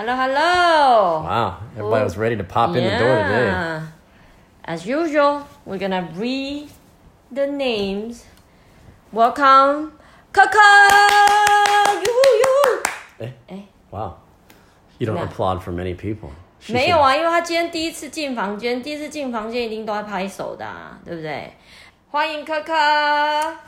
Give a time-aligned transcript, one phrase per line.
[0.00, 1.21] Hello, hello.
[1.23, 3.47] Wow, everybody was ready to pop in the door today.
[3.47, 3.81] Yeah.
[4.63, 6.69] As usual, we're gonna read
[7.31, 8.23] the names.
[9.11, 9.91] Welcome,
[10.31, 10.59] Coco.
[12.03, 12.83] Yoo-hoo, yoo-hoo.
[13.19, 13.31] Eh?
[13.49, 13.61] Eh.
[13.91, 14.15] Wow,
[14.97, 15.25] you don't Yeah.
[15.25, 16.31] applaud for many people.
[16.61, 21.53] She 没有 should- 啊，因为他今天第一次进房间，第一次进房间一定都在拍手的、啊，对不对？
[22.11, 22.73] 欢迎科科。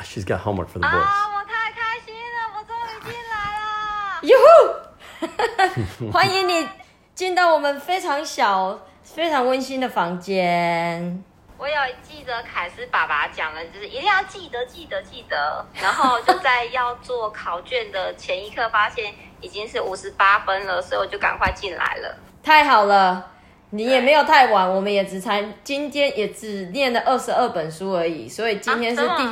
[0.03, 1.01] She's got homework for the boys.
[1.01, 4.21] 啊，我太开心了，我终于进来了。
[4.21, 4.91] 哟呼！
[6.11, 6.67] 欢迎你
[7.15, 11.23] 进到我们非常小、非常温馨的房间。
[11.57, 15.65] 我有记得凯斯爸爸讲了，就是一定要记得、记得、记得。
[15.81, 22.17] 然后就在要做考卷的前一刻，发现已经是五十八分了，所以我就赶快进来了。
[22.43, 23.31] 太好了，
[23.69, 29.23] 你也没有太晚，我们也只才今天也只念了二十二本书而已，所以今天是第、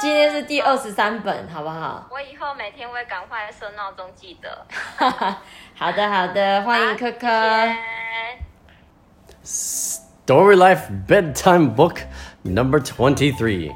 [0.00, 2.06] 今天是第二十三本，好不好？
[2.12, 4.64] 我以后每天会赶快设闹钟，记得。
[5.74, 7.26] 好的好的，欢迎科科。
[9.44, 12.02] Story Life Bedtime Book
[12.42, 13.74] Number Twenty Three.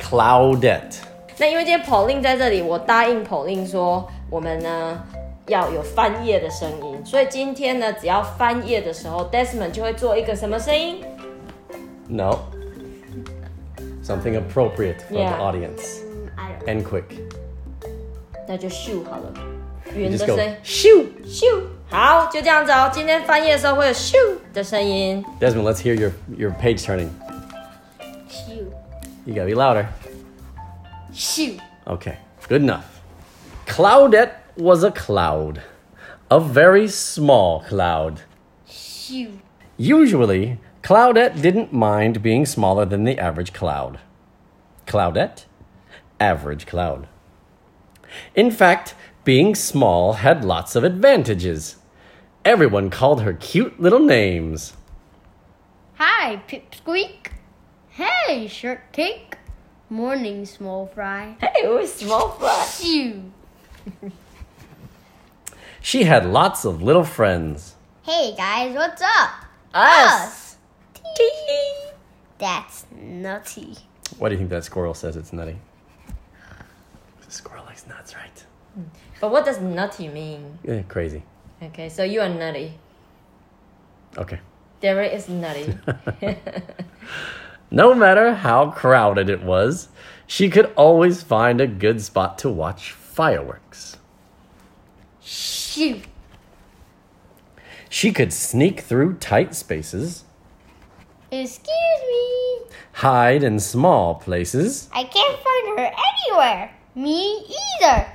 [0.00, 0.96] Cloudette
[1.38, 5.00] 那因为今天 Pauline 在这里，我答应 Pauline 说，我们呢
[5.46, 11.04] 要有翻页的声音，所以今天呢，只要翻页的时候，Desmond 就会做一个什么声音
[12.08, 12.36] ？No.
[14.08, 15.36] Something um, appropriate for Yeah.
[15.36, 16.00] the audience
[16.66, 17.20] and quick.
[18.48, 19.34] 那就咻好了
[19.94, 20.08] ，You
[25.62, 27.10] let's hear your your page turning.
[29.26, 29.86] You gotta be louder.
[31.86, 32.16] Okay,
[32.48, 33.02] good enough.
[33.66, 35.60] Cloudette was a cloud,
[36.30, 38.22] a very small cloud.
[39.76, 43.98] Usually, Cloudette didn't mind being smaller than the average cloud.
[44.86, 45.44] Cloudette,
[46.20, 47.08] average cloud.
[48.34, 51.76] In fact, being small had lots of advantages.
[52.44, 54.74] Everyone called her cute little names.
[55.96, 57.32] Hi, Pipsqueak.
[57.90, 59.36] Hey, Shirt Cake.
[59.90, 61.36] Morning, Small Fry.
[61.40, 62.64] Hey, we're small fry.
[62.66, 63.32] Phew.
[65.80, 67.74] She had lots of little friends.
[68.02, 69.30] Hey guys, what's up?
[69.72, 70.47] Us.
[72.38, 73.76] That's nutty.
[74.18, 75.56] Why do you think that squirrel says it's nutty?
[77.24, 78.44] The squirrel likes nuts, right?
[79.20, 80.58] But what does nutty mean?
[80.62, 81.22] Yeah, crazy.
[81.62, 82.78] Okay, so you are nutty.
[84.16, 84.38] Okay.
[84.80, 85.76] Derek is nutty.
[87.70, 89.88] No matter how crowded it was,
[90.26, 93.98] she could always find a good spot to watch fireworks.
[95.20, 96.04] Shoot.
[97.90, 100.24] She could sneak through tight spaces,
[101.30, 102.60] Excuse me.
[102.92, 105.92] hide in small places, I can't find her
[106.26, 106.74] anywhere.
[106.94, 107.44] Me
[107.80, 108.06] either.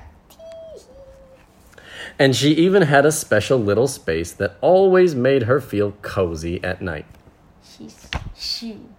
[2.20, 6.82] and she even had a special little space that always made her feel cozy at
[6.82, 7.06] night.
[7.64, 8.90] She's shoot.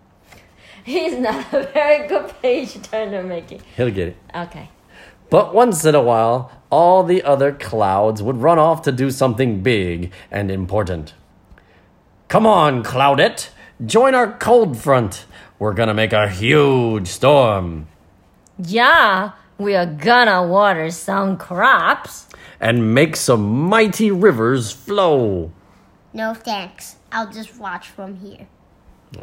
[0.84, 3.62] He's not a very good page turner making.
[3.76, 4.16] He'll get it.
[4.34, 4.68] Okay.
[5.30, 9.62] But once in a while, all the other clouds would run off to do something
[9.62, 11.14] big and important.
[12.28, 13.48] Come on, Cloudette,
[13.86, 15.26] join our cold front.
[15.58, 17.86] We're gonna make a huge storm
[18.58, 22.26] Yeah, we are gonna water some crops.
[22.60, 25.50] and make some mighty rivers flow.
[26.12, 26.96] No thanks.
[27.12, 28.46] I'll just watch from here.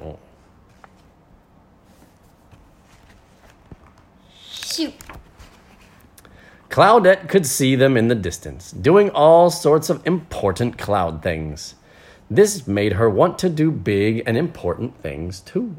[0.03, 0.19] Oh.
[4.49, 4.93] Shoot.
[6.69, 11.75] Cloudette could see them in the distance, doing all sorts of important cloud things.
[12.31, 15.75] This made her want to do big and important things too.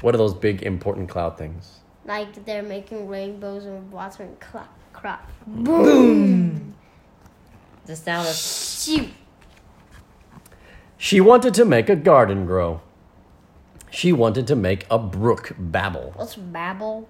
[0.00, 1.78] What are those big important cloud things?
[2.04, 5.30] Like they're making rainbows and watering cro- crop.
[5.46, 6.74] Boom!
[7.86, 9.10] The sound of Shoot.
[10.98, 12.80] She wanted to make a garden grow.
[13.92, 16.14] She wanted to make a brook babble.
[16.16, 17.08] What's babble?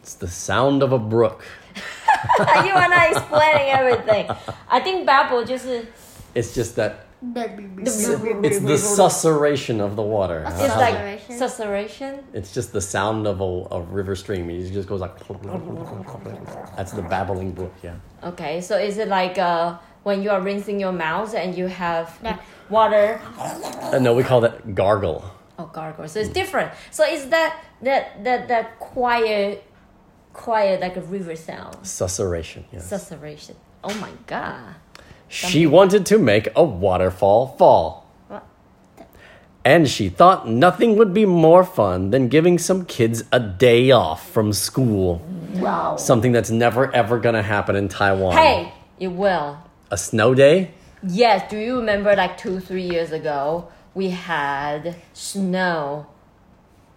[0.00, 1.44] It's the sound of a brook.
[2.38, 4.30] you are not explaining everything.
[4.68, 5.86] I think babble 就是
[6.36, 10.42] It's just that It's it's the susurration of the water.
[10.44, 10.94] What's it's How- like
[11.28, 11.38] Susurration?
[11.40, 12.22] susurration.
[12.34, 14.50] It's just the sound of a, a river stream.
[14.50, 15.16] It just goes like.
[16.76, 17.94] That's the babbling brook, yeah.
[18.22, 22.18] Okay, so is it like uh, when you are rinsing your mouth and you have
[22.22, 22.38] Yeah.
[22.68, 23.20] water?
[23.38, 25.24] Uh, no, we call that gargle.
[25.58, 26.06] Oh, gargle.
[26.08, 26.70] So it's different.
[26.90, 29.64] So is that that that that quiet,
[30.34, 31.76] quiet like a river sound?
[31.82, 32.90] Susurration, yes.
[32.90, 33.54] Susurration.
[33.82, 34.74] Oh my god.
[35.28, 38.06] She wanted to make a waterfall fall.
[39.64, 44.30] And she thought nothing would be more fun than giving some kids a day off
[44.30, 45.20] from school.
[45.54, 45.96] Wow.
[45.96, 48.36] Something that's never ever gonna happen in Taiwan.
[48.36, 49.58] Hey, it will.
[49.90, 50.70] A snow day?
[51.02, 56.06] Yes, do you remember like two, three years ago, we had snow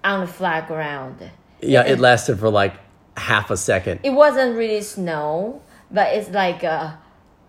[0.03, 1.31] on the flat ground?
[1.61, 2.75] Yeah, it lasted for like
[3.17, 4.01] half a second.
[4.03, 6.93] It wasn't really snow, but it's like uh,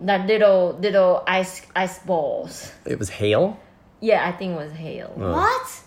[0.00, 2.72] that little little ice ice balls.
[2.86, 3.58] It was hail.
[4.00, 5.12] Yeah, I think it was hail.
[5.16, 5.32] Uh.
[5.32, 5.80] What?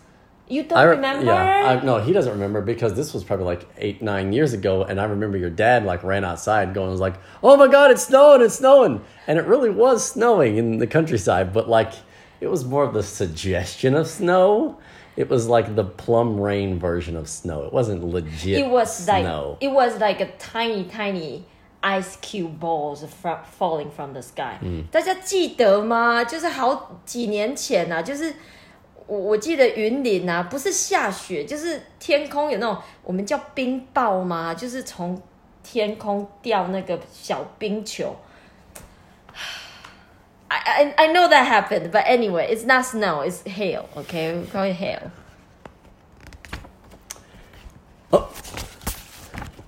[0.48, 1.25] You don't I re- remember?
[1.25, 4.83] Yeah, I, no, he doesn't remember because this was probably like eight, nine years ago,
[4.83, 8.04] and I remember your dad like ran outside, going was like, "Oh my God, it's
[8.04, 8.42] snowing!
[8.42, 11.94] It's snowing!" And it really was snowing in the countryside, but like
[12.42, 14.77] it was more of the suggestion of snow.
[15.16, 17.63] It was like the plum rain version of snow.
[17.63, 18.59] It wasn't legit.
[18.59, 19.57] it was like snow.
[19.62, 21.45] it was like a tiny tiny
[21.82, 24.58] ice cube balls from falling from the sky、
[24.90, 26.25] 大家记得吗？
[26.25, 28.34] 就是好几年前啊，就是
[29.06, 34.52] 我我记得云林啊，不是下雪，就是天空有那种我们叫冰雹吗？
[34.55, 35.20] 就是从
[35.62, 38.16] 天空掉那个小冰球。
[40.50, 43.84] I, I I know that happened, but anyway, it's not snow, it's hail.
[43.94, 45.10] Okay, we call it hail.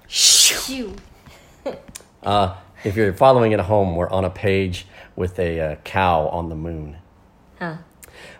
[0.08, 0.98] Shoot.
[2.25, 6.49] Uh, if you're following at home, we're on a page with a uh, cow on
[6.49, 6.97] the moon.
[7.59, 7.77] Huh.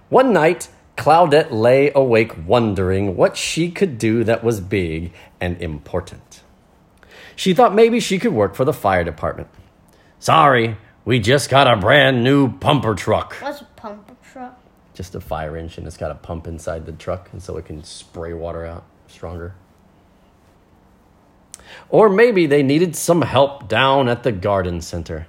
[0.09, 6.41] One night, Cloudette lay awake wondering what she could do that was big and important.
[7.35, 9.49] She thought maybe she could work for the fire department.
[10.19, 13.35] Sorry, we just got a brand new pumper truck.
[13.35, 14.59] What's a pumper truck?
[14.93, 15.85] Just a fire engine.
[15.85, 19.53] It's got a pump inside the truck, and so it can spray water out stronger.
[21.89, 25.27] Or maybe they needed some help down at the garden center.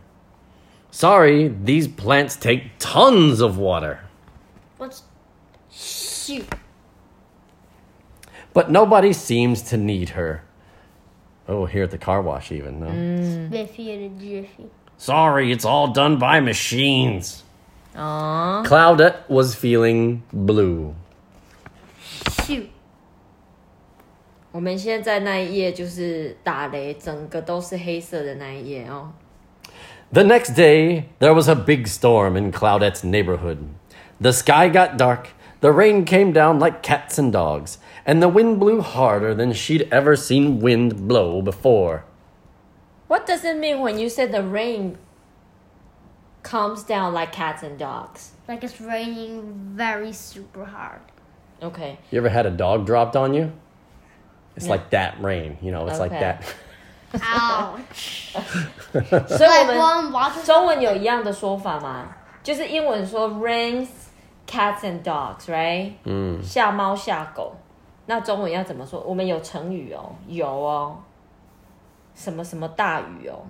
[0.90, 4.00] Sorry, these plants take tons of water.
[4.78, 5.02] What's
[5.70, 6.46] shoot?
[8.52, 10.42] But nobody seems to need her.
[11.48, 12.80] Oh, here at the car wash, even.
[12.80, 13.48] No.
[13.50, 14.70] Biffy and a Jiffy.
[14.96, 17.44] Sorry, it's all done by machines.
[17.94, 18.66] Aww.
[18.66, 20.94] Cloudette was feeling blue.
[22.44, 22.70] Shoot.
[24.56, 29.12] 我们现在那一页就是打雷，整个都是黑色的那一页哦。
[30.14, 33.58] The next day, there was a big storm in Cloudette's neighborhood.
[34.18, 35.26] The sky got dark,
[35.60, 37.76] the rain came down like cats and dogs,
[38.06, 42.04] and the wind blew harder than she'd ever seen wind blow before.
[43.08, 44.96] What does it mean when you say the rain
[46.42, 48.32] comes down like cats and dogs?
[48.48, 51.02] Like it's raining very super hard.
[51.62, 51.98] Okay.
[52.10, 53.52] You ever had a dog dropped on you?
[54.56, 56.20] It's like that rain, you know, it's like Okay.
[56.20, 56.36] that.
[57.20, 58.32] Ouch.
[59.28, 62.06] 所以我们.中文有一样的说法吗？
[62.42, 63.88] 就是英文说 rains
[64.48, 65.92] cats and dogs，right？
[66.04, 67.54] 嗯，下猫下狗。
[68.06, 69.00] 那中文要怎么说？
[69.00, 70.96] 我们有成语哦，有哦，
[72.14, 73.44] 什么什么大雨哦，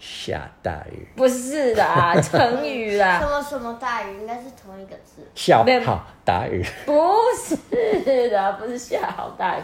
[0.00, 1.06] 下大雨。
[1.16, 3.26] 不是啦， 成语啦什。
[3.28, 5.22] 么什么大雨应该是同一个字。
[5.34, 6.64] 下没有好大雨。
[6.84, 7.56] 不是
[8.30, 9.62] 的，不是下好大雨。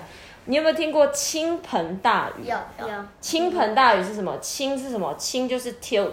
[0.50, 2.44] 你有没有听过倾盆大雨？
[2.44, 3.04] 有有。
[3.20, 4.36] 倾盆大雨是什么？
[4.40, 5.14] 倾是什么？
[5.14, 6.10] 倾就是 tilt，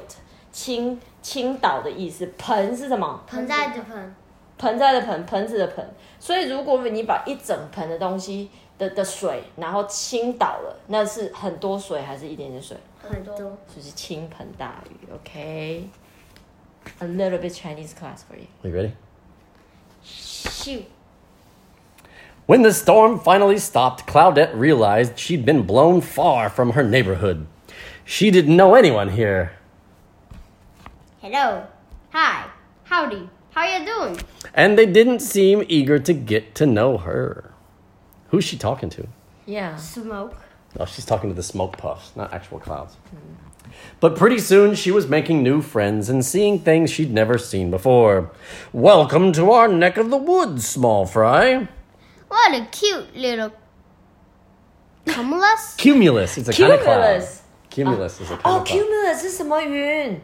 [0.51, 2.23] 倾倾倒的意思。
[2.37, 3.19] 盆是什么？
[3.25, 4.15] 盆栽的盆。
[4.59, 5.83] 盆栽的盆，盆子的盆。
[6.19, 12.77] 所以如果你把一整盆的东西的的水，然后倾倒了，那是很多水还是一点点水？
[13.01, 13.35] 很多。
[13.35, 15.11] 就是倾盆大雨。
[15.15, 18.45] OK，a、little bit Chinese class for you。
[18.61, 18.91] You ready?
[20.05, 20.83] Shoot.
[22.47, 27.45] When the storm finally stopped, Cloudette realized she'd been blown far from her neighborhood.
[28.05, 29.51] She didn't know anyone here.
[31.19, 31.67] Hello.
[32.11, 32.45] Hi.
[32.85, 33.29] Howdy.
[33.51, 34.21] How you doing?
[34.53, 37.51] And they didn't seem eager to get to know her.
[38.29, 39.09] Who's she talking to?
[39.45, 40.37] Yeah，Smoke.
[40.79, 42.95] Oh, she's talking to the smoke puffs, not actual clouds.
[43.99, 48.31] But pretty soon she was making new friends and seeing things she'd never seen before.
[48.71, 51.67] Welcome to our neck of the woods, small fry.
[52.28, 53.50] What a cute little
[55.06, 55.76] cumulus.
[55.76, 57.02] Cumulus is a kind of cloud.
[57.02, 57.42] Cumulus。
[57.70, 58.78] Cumulus is a kind 哦 of cloud.
[58.78, 60.20] ，cumulus 是什么云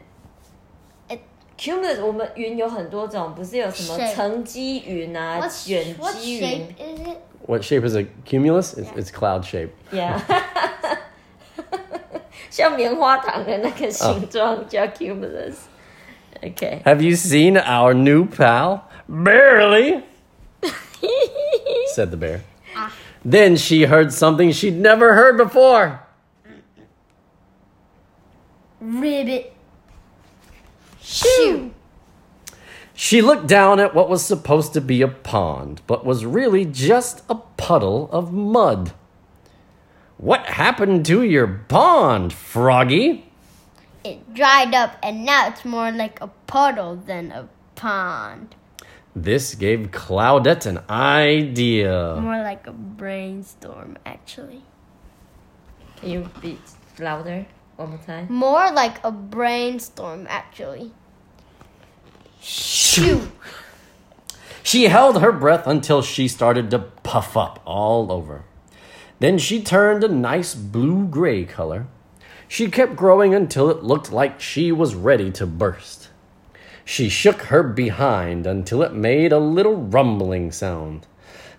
[1.09, 1.21] It-
[1.59, 7.19] ？cumulus 我们云有很多种，不是有什么 Shape 层积云啊、 What, 卷 what 积 shape 云 is it?
[7.47, 8.75] What shape is a cumulus?
[8.75, 9.71] It's, it's cloud shape.
[9.91, 10.21] ，Yeah，
[12.51, 18.83] 像棉花糖的那个形状叫 cumulus。OK， Have you seen our new pal?
[19.09, 20.03] Barely,
[21.94, 22.44] said the bear.
[23.24, 26.02] Then she heard something she'd never heard before.
[28.82, 29.54] Ribbit.
[31.02, 31.74] Shoot.
[32.94, 37.24] She looked down at what was supposed to be a pond, but was really just
[37.30, 38.94] a puddle of mud.
[40.18, 43.26] What happened to your pond, Froggy?
[44.04, 48.56] it dried up and now it's more like a puddle than a pond.
[49.16, 52.18] This gave Cloudette an idea.
[52.20, 54.64] More like a brainstorm, actually.
[55.98, 56.58] Can you be
[57.00, 58.28] louder one more time?
[58.30, 60.92] More like a brainstorm, actually.
[62.42, 63.32] Shoot!
[64.64, 68.46] She held her breath until she started to puff up all over.
[69.20, 71.86] Then she turned a nice blue gray color.
[72.48, 76.10] She kept growing until it looked like she was ready to burst.
[76.86, 81.08] She shook her behind until it made a little rumbling sound.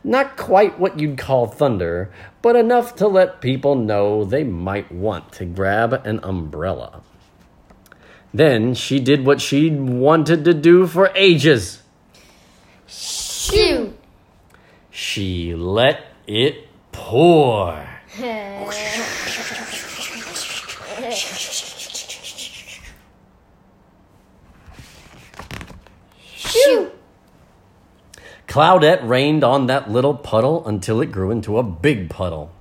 [0.02, 2.10] Not quite what you'd call thunder,
[2.42, 7.02] but enough to let people know they might want to grab an umbrella.
[8.34, 11.82] Then she did what she'd wanted to do for ages.
[12.86, 13.96] Shoot!
[14.90, 17.88] She let it pour.
[26.54, 26.94] Shoot!
[28.46, 32.52] Cloudette rained on that little puddle until it grew into a big puddle.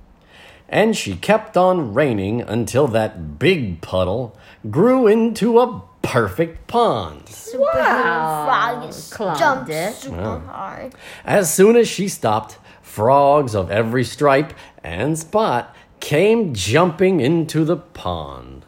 [0.68, 4.36] And she kept on raining until that big puddle
[4.70, 7.28] grew into a perfect pond.
[7.28, 10.94] Super Wow, frog jumped super hard.
[11.24, 17.76] As soon as she stopped, frogs of every stripe and spot came jumping into the
[17.76, 18.64] pond.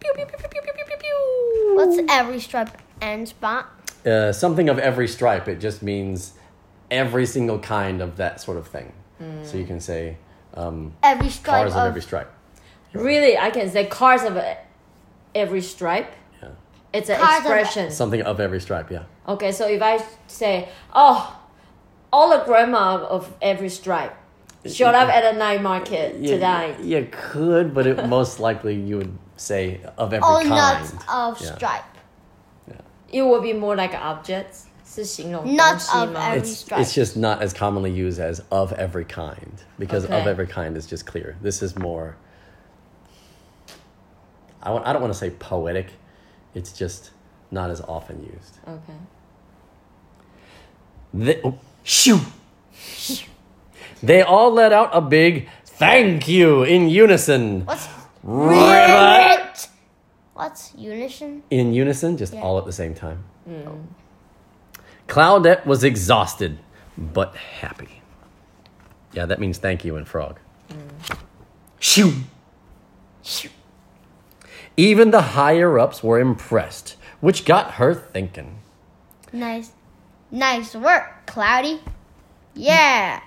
[0.00, 1.72] Pew, pew, pew, pew, pew, pew, pew, pew.
[1.74, 3.81] What's every stripe and spot?
[4.04, 5.46] Uh, something of every stripe.
[5.48, 6.32] It just means
[6.90, 8.92] every single kind of that sort of thing.
[9.44, 10.16] So you can say
[10.54, 12.32] um, Every stripe cars of of every stripe.
[12.92, 14.36] Really, I can say cars of
[15.32, 16.12] every stripe.
[16.42, 16.48] Yeah.
[16.92, 17.90] It's an Cars of- expression.
[17.92, 19.04] Something of every stripe, yeah.
[19.28, 21.38] Okay, so if I say, oh,
[22.12, 24.14] all the grandma of every stripe
[24.66, 26.80] showed up at a night market Yeah, tonight.
[26.80, 30.50] You could, but it most likely you would say of every all kind.
[30.50, 31.54] nuts of Yeah.
[31.54, 31.84] stripe.
[33.12, 34.66] It would be more like objects.
[35.44, 36.66] Not of every it's.
[36.70, 40.20] It's just not as commonly used as of every kind because okay.
[40.20, 41.36] of every kind is just clear.
[41.40, 42.16] This is more.
[44.62, 45.88] I w- I don't want to say poetic.
[46.54, 47.10] It's just
[47.50, 48.58] not as often used.
[48.66, 48.98] Okay.
[51.14, 52.20] They, oh, shoo!
[54.02, 57.64] they all let out a big thank you in unison.
[57.66, 57.88] What's
[58.22, 59.41] ribbit?
[60.34, 61.42] What's unison?
[61.50, 62.40] In unison, just Yeah.
[62.42, 63.24] all at the same time.
[63.48, 63.66] Mm.
[63.66, 64.80] Oh.
[65.08, 66.58] Cloudette was exhausted,
[66.96, 68.02] but happy.
[69.12, 70.38] Yeah, that means thank you in frog.
[70.70, 71.18] Mm.
[71.78, 72.12] Shoo!
[73.22, 73.50] Shoo!
[74.76, 78.58] Even the higher ups were impressed, which got her thinking.
[79.32, 79.72] Nice,
[80.30, 81.80] nice work, Cloudy.
[82.54, 83.20] Yeah.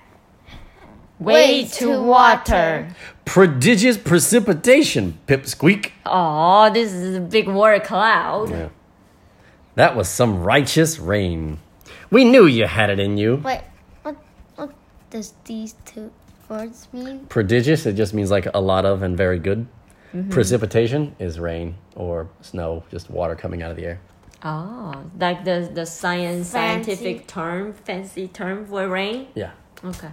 [1.18, 2.88] Way Way to to water.
[3.24, 5.92] Prodigious precipitation, pipsqueak.
[6.04, 8.50] Oh, this is a big word cloud.
[8.50, 8.68] Yeah.
[9.76, 11.58] That was some righteous rain.
[12.10, 13.36] We knew you had it in you.
[13.36, 13.62] Wait,
[14.02, 14.16] what?
[14.56, 14.74] What
[15.10, 16.10] does these two
[16.48, 17.26] words mean?
[17.26, 19.66] Prodigious, it just means like a lot of and very good.
[20.14, 20.30] Mm-hmm.
[20.30, 24.00] Precipitation is rain or snow, just water coming out of the air.
[24.44, 26.94] Oh, like the the science Fancy.
[26.94, 29.28] scientific term, fancy term for rain.
[29.34, 29.50] Yeah,
[29.82, 30.10] Okay.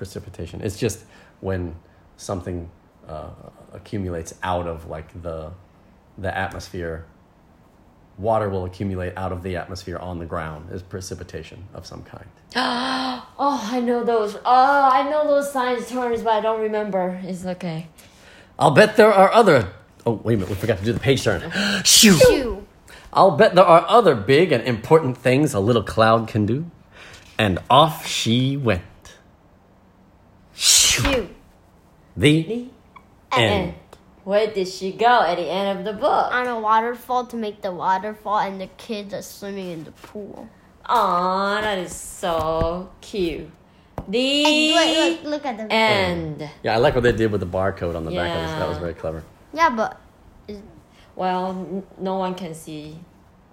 [0.00, 0.62] Precipitation.
[0.62, 1.04] It's just
[1.40, 1.76] when
[2.16, 2.70] something
[3.06, 3.28] uh,
[3.74, 5.52] accumulates out of like the
[6.16, 7.04] the atmosphere.
[8.16, 12.28] Water will accumulate out of the atmosphere on the ground is precipitation of some kind.
[13.42, 14.36] Oh, I know those.
[14.44, 17.18] Oh, I know those science terms, but I don't remember.
[17.24, 17.88] It's okay.
[18.58, 19.72] I'll bet there are other.
[20.04, 21.40] Oh wait a minute, we forgot to do the page turn.
[21.84, 22.18] Shoo!
[22.28, 22.66] Two.
[23.12, 26.70] I'll bet there are other big and important things a little cloud can do.
[27.38, 28.82] And off she went.
[30.90, 31.02] Shoo!
[31.02, 31.28] Two.
[32.16, 32.68] The
[33.32, 33.74] end.
[34.24, 36.32] Where did she go at the end of the book?
[36.32, 40.48] On a waterfall to make the waterfall, and the kids are swimming in the pool.
[40.86, 43.48] Aw, that is so cute.
[44.08, 45.72] The And look, look, look at the.
[45.72, 46.50] end.
[46.62, 48.58] Yeah, I like what they did with the barcode on the back of this.
[48.58, 49.22] That was very clever.
[49.54, 50.00] Yeah, but
[51.16, 52.98] Well, n- no one can see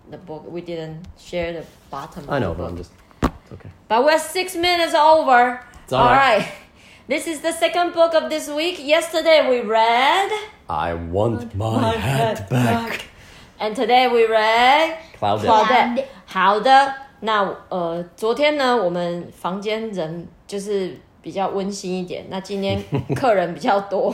[0.10, 0.50] the book.
[0.50, 2.25] We didn't share the bottom.
[2.29, 2.91] I of know, the but I'm just
[3.22, 3.70] it's okay.
[3.88, 5.63] But we're six minutes over.
[5.84, 6.39] It's all right.
[6.39, 6.51] right.
[7.10, 8.86] This is the second book of this week.
[8.86, 10.30] Yesterday we read.
[10.68, 13.06] I want my hat back.
[13.58, 14.96] And today we read。
[16.26, 22.78] 好的，那呃，昨天呢，我们房间人就是比较温馨一点，那今天
[23.16, 24.14] 客人比较多，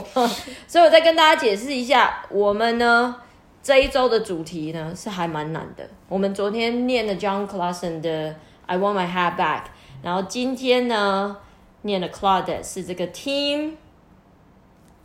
[0.68, 3.16] 所以我再跟大家解释一下，我们呢
[3.60, 5.84] 这一周的主题呢是还蛮难的。
[6.08, 8.30] 我们昨天念了 John Clason 的
[8.66, 9.62] 《I Want My Hat Back》，
[10.00, 11.36] 然后今天呢
[11.84, 13.76] 念的 Claudette 是这个 Team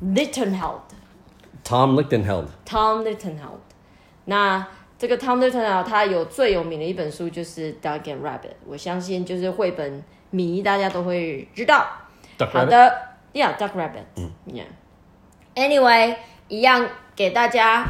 [0.03, 0.81] Littenheld。
[1.63, 2.47] Tom Lichtenheld.
[4.25, 4.67] 那
[4.97, 11.85] 这个 Tom Lichtenheld 他有最有名的一本书就是《Duck and Rabbit》，我相信就是绘本迷大家都会知道。
[12.37, 12.67] Duck 好 rabbit?
[12.67, 13.01] 的
[13.33, 14.03] ，Yeah Duck Rabbit。
[14.15, 14.65] 嗯，Yeah。
[15.55, 16.15] Anyway，
[16.47, 17.85] 一样给大家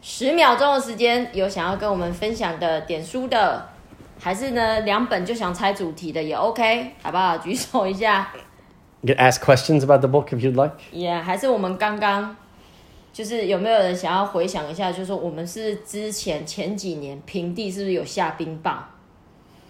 [0.00, 3.68] 十秒钟的时间，有想要跟我们分享的点书的，
[4.22, 7.36] 还是呢两本就想猜主题的也 OK，好不好？
[7.42, 8.28] 举手一下。
[9.00, 10.76] You can ask questions about the book if you'd like.
[10.92, 12.36] 也、还是我们刚刚，
[13.12, 18.76] 就是有没有人想要回想一下，就是说我们是之前前几年平地是不是有下冰雹？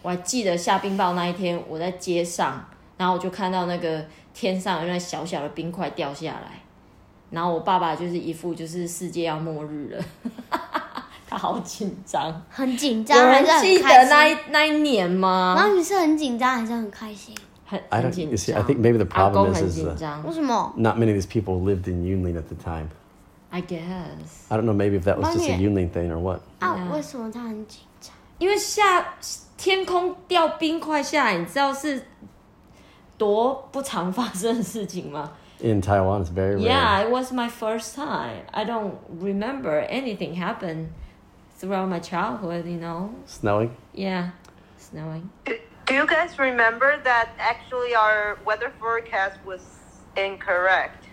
[0.03, 2.63] 我还记得下冰雹那一天，我在街上，
[2.99, 4.05] 然后我就看到那个
[4.35, 6.61] 天上有那小小的冰块掉下来，
[7.31, 10.05] 然后我爸爸就是一副就是世界要末日了，
[10.51, 10.62] 他
[11.32, 12.42] 好紧张。
[12.50, 14.36] 很紧张有还是人记得很开那心？
[14.38, 15.56] 一那一年吗？
[15.58, 17.36] 然后你是很紧张还是很开心？
[17.66, 18.62] 很 I 很 don't- 紧 you see, 张。
[18.62, 20.74] I think maybe the 阿 problem 公 is- 很 is 紧 the- 张为什么？
[20.78, 22.88] Not many of these people lived in Yunlin at the time.
[23.50, 24.48] ，I guess。
[24.50, 25.68] I don't know, maybe if that was just a Mommy.
[25.68, 26.40] Yunlin thing or what.
[26.60, 28.14] 啊 Yeah.，为什么他很紧张？
[28.40, 29.16] 因为下
[29.58, 32.06] 天空掉冰块下来，你知道是
[33.18, 36.70] 多不常发生的事情吗 In Taiwan, it's very rare.
[36.70, 38.44] Yeah, it was my first time.
[38.52, 40.90] I don't remember anything happened
[41.63, 42.67] throughout my childhood.
[42.67, 43.75] You know, Snowing.
[43.95, 44.33] yeah,
[44.77, 45.31] snowing.
[45.47, 49.63] Do do you guys remember that actually our weather forecast was
[50.17, 51.05] incorrect?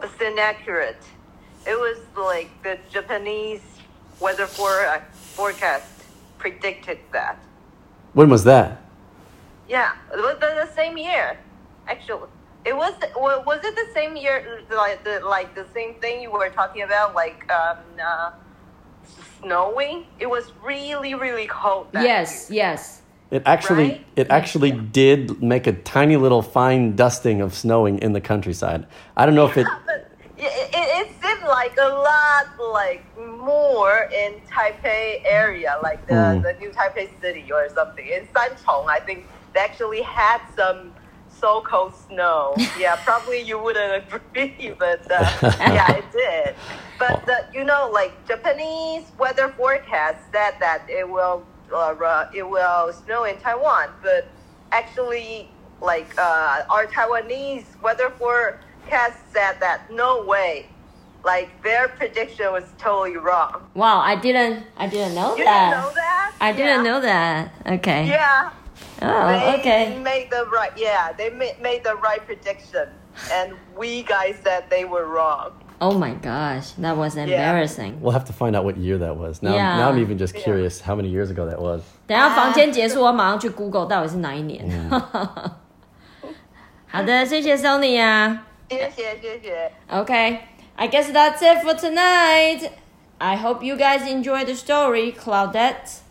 [0.00, 1.02] Was inaccurate.
[1.66, 3.62] It was like the Japanese
[4.20, 5.90] weather for, uh, forecast
[6.38, 7.36] predicted that.
[8.12, 8.82] When was that?
[9.68, 11.38] Yeah, it was the, the same year.
[11.86, 12.28] Actually,
[12.64, 12.94] it was.
[13.16, 14.62] Was it the same year?
[14.70, 18.30] Like the like the same thing you were talking about, like um, uh,
[19.40, 20.04] snowing.
[20.18, 21.88] It was really really cold.
[21.92, 22.64] that Yes, year.
[22.64, 23.02] yes.
[23.30, 24.06] It actually, Right?
[24.16, 28.86] it actually did make a tiny little fine dusting of snowing in the countryside.
[29.18, 29.66] I don't know if it.
[30.40, 33.02] It, it, it seemed like a lot like
[33.40, 36.42] more in Taipei area, like the, Mm.
[36.44, 38.06] the new Taipei city or something.
[38.06, 40.92] In Sanchong, I think they actually had some
[41.40, 42.54] so-called snow.
[42.78, 46.54] yeah, probably you wouldn't agree, but uh, yeah, it did.
[46.98, 52.48] But uh, you know, like Japanese weather forecast said that it will uh, uh, it
[52.48, 54.30] will snow in Taiwan, but
[54.72, 55.48] actually,
[55.80, 60.66] like uh, our Taiwanese weather forecast said that no way.
[61.24, 63.68] Like their prediction was totally wrong.
[63.74, 65.70] Wow, I didn't, I didn't know You that.
[65.70, 66.32] didn't know that?
[66.40, 66.90] I didn't Yeah.
[66.92, 67.52] know that.
[67.66, 68.06] Okay.
[68.08, 68.50] Yeah.
[69.00, 69.98] Oh, they okay.
[69.98, 72.88] Made the right, yeah, they made, made the right prediction,
[73.30, 75.52] and we guys said they were wrong.
[75.80, 77.92] Oh my gosh, that was embarrassing.
[77.92, 77.98] Yeah.
[78.00, 79.42] We'll have to find out what year that was.
[79.42, 79.76] Now, yeah.
[79.76, 80.86] now I'm even just curious yeah.
[80.86, 81.82] how many years ago that was.
[82.08, 83.48] 等下房间结束，我马上去
[90.80, 92.70] I guess that's it for tonight.
[93.20, 96.02] I hope you guys enjoy the story, Cloudette.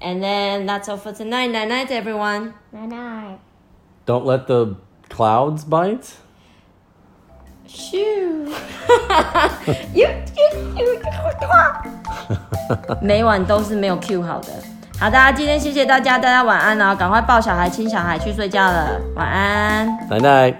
[0.00, 1.50] And then that's all for tonight.
[1.52, 2.54] Night night, everyone.
[2.70, 3.38] 奶奶。
[4.04, 4.76] Don't let the
[5.08, 6.16] clouds bite.
[7.68, 8.52] Shoo.
[9.94, 11.00] you, you, you.
[13.00, 14.48] 每晚都是没有 Q 好的。
[14.98, 16.94] 好的，今天谢谢大家，大家晚安啊！
[16.94, 19.88] 赶快抱小孩、亲小孩去睡觉了，晚安。
[20.08, 20.54] Night night.